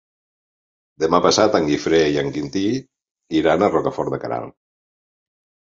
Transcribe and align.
Demà 1.03 1.19
passat 1.25 1.57
en 1.59 1.69
Guifré 1.73 2.01
i 2.15 2.19
en 2.23 2.33
Quintí 2.39 2.65
iran 3.43 3.69
a 3.69 3.73
Rocafort 3.77 4.17
de 4.17 4.25
Queralt. 4.27 4.59